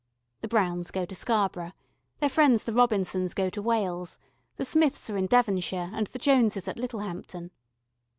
[0.39, 1.73] The Browns go to Scarborough,
[2.17, 4.17] their friends the Robinsons go to Wales,
[4.57, 7.51] the Smiths are in Devonshire and the Joneses at Littlehampton.